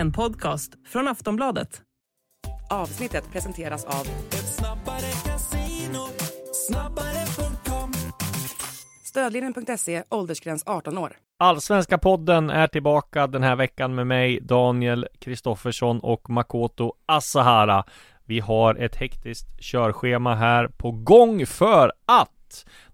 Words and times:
En 0.00 0.12
podcast 0.12 0.72
från 0.86 1.08
Aftonbladet. 1.08 1.82
Avsnittet 2.70 3.32
presenteras 3.32 3.84
av... 3.84 4.06
Ett 4.28 4.54
snabbare 4.54 5.10
casino, 5.24 6.06
snabbare.com 6.52 7.92
Stödlinjen.se, 9.04 10.02
åldersgräns 10.08 10.62
18 10.66 10.98
år. 10.98 11.16
Allsvenska 11.38 11.98
podden 11.98 12.50
är 12.50 12.66
tillbaka 12.66 13.26
den 13.26 13.42
här 13.42 13.56
veckan 13.56 13.94
med 13.94 14.06
mig, 14.06 14.40
Daniel 14.42 15.06
Kristoffersson 15.18 16.00
och 16.00 16.30
Makoto 16.30 16.92
Asahara. 17.06 17.84
Vi 18.24 18.40
har 18.40 18.74
ett 18.74 18.96
hektiskt 18.96 19.60
körschema 19.60 20.34
här 20.34 20.68
på 20.68 20.90
gång 20.90 21.46
för 21.46 21.92
att 22.06 22.39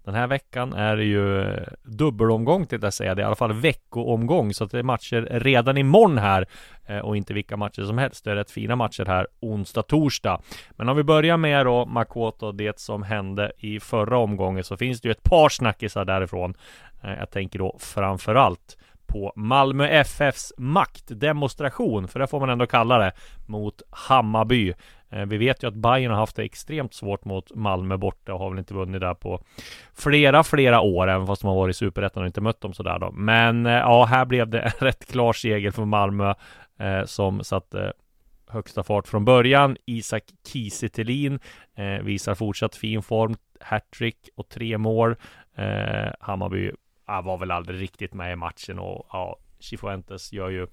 den 0.03 0.15
här 0.15 0.27
veckan 0.27 0.73
är 0.73 0.97
det 0.97 1.03
ju 1.03 1.41
eh, 1.41 1.67
dubbelomgång 1.83 2.65
till 2.65 2.85
att 2.85 2.93
säga. 2.93 3.15
Det 3.15 3.21
är 3.21 3.23
i 3.23 3.25
alla 3.25 3.35
fall 3.35 3.53
veckoomgång 3.53 4.53
så 4.53 4.63
att 4.63 4.71
det 4.71 4.79
är 4.79 4.83
matcher 4.83 5.27
redan 5.31 5.77
imorgon 5.77 6.17
här 6.17 6.47
eh, 6.85 6.99
och 6.99 7.17
inte 7.17 7.33
vilka 7.33 7.57
matcher 7.57 7.81
som 7.81 7.97
helst. 7.97 8.23
Det 8.23 8.31
är 8.31 8.35
rätt 8.35 8.51
fina 8.51 8.75
matcher 8.75 9.05
här 9.05 9.27
onsdag, 9.39 9.83
torsdag. 9.83 10.41
Men 10.71 10.89
om 10.89 10.97
vi 10.97 11.03
börjar 11.03 11.37
med 11.37 11.65
då 11.65 11.85
Makoto, 11.85 12.51
det 12.51 12.79
som 12.79 13.03
hände 13.03 13.51
i 13.57 13.79
förra 13.79 14.17
omgången 14.17 14.63
så 14.63 14.77
finns 14.77 15.01
det 15.01 15.07
ju 15.07 15.11
ett 15.11 15.23
par 15.23 15.49
snackisar 15.49 16.05
därifrån. 16.05 16.53
Eh, 17.03 17.13
jag 17.19 17.31
tänker 17.31 17.59
då 17.59 17.77
framförallt 17.79 18.77
på 19.07 19.33
Malmö 19.35 19.87
FFs 19.87 20.53
maktdemonstration, 20.57 22.07
för 22.07 22.19
det 22.19 22.27
får 22.27 22.39
man 22.39 22.49
ändå 22.49 22.65
kalla 22.65 22.97
det, 22.97 23.11
mot 23.45 23.81
Hammarby. 23.89 24.73
Eh, 25.09 25.25
vi 25.25 25.37
vet 25.37 25.63
ju 25.63 25.67
att 25.67 25.73
Bayern 25.73 26.11
har 26.11 26.19
haft 26.19 26.35
det 26.35 26.43
extremt 26.43 26.93
svårt 26.93 27.25
mot 27.25 27.55
Malmö 27.55 27.97
borta 27.97 28.33
och 28.33 28.39
har 28.39 28.49
väl 28.49 28.59
inte 28.59 28.73
vunnit 28.73 29.01
där 29.01 29.13
på 29.13 29.43
flera, 29.93 30.43
flera 30.43 30.81
år, 30.81 31.07
även 31.07 31.27
fast 31.27 31.41
de 31.41 31.47
har 31.47 31.55
varit 31.55 31.75
i 31.75 31.77
Superettan 31.77 32.23
och 32.23 32.27
inte 32.27 32.41
mött 32.41 32.61
dem 32.61 32.73
sådär 32.73 32.99
då. 32.99 33.11
Men 33.11 33.65
eh, 33.65 33.73
ja, 33.73 34.05
här 34.05 34.25
blev 34.25 34.49
det 34.49 34.59
en 34.61 34.71
rätt 34.79 35.11
klar 35.11 35.33
seger 35.33 35.71
för 35.71 35.85
Malmö 35.85 36.33
eh, 36.79 37.05
som 37.05 37.43
satte 37.43 37.93
högsta 38.47 38.83
fart 38.83 39.07
från 39.07 39.25
början. 39.25 39.77
Isak 39.85 40.23
Kiese 40.47 40.89
eh, 41.75 42.03
visar 42.03 42.35
fortsatt 42.35 42.75
fin 42.75 43.01
form, 43.01 43.35
hattrick 43.59 44.29
och 44.35 44.49
tre 44.49 44.77
mål. 44.77 45.15
Eh, 45.55 46.11
Hammarby 46.19 46.71
ja, 47.07 47.21
var 47.21 47.37
väl 47.37 47.51
aldrig 47.51 47.81
riktigt 47.81 48.13
med 48.13 48.33
i 48.33 48.35
matchen 48.35 48.79
och 48.79 49.07
ja, 49.11 49.37
Chifuentes 49.59 50.33
gör 50.33 50.49
ju 50.49 50.67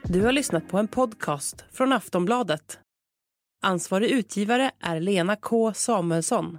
Du 0.08 0.22
har 0.22 0.32
lyssnat 0.32 0.68
på 0.68 0.78
en 0.78 0.88
podcast 0.88 1.64
från 1.72 1.92
Aftonbladet. 1.92 2.78
Ansvarig 3.62 4.10
utgivare 4.10 4.70
är 4.80 5.00
Lena 5.00 5.36
K 5.36 5.74
Samuelsson. 5.74 6.58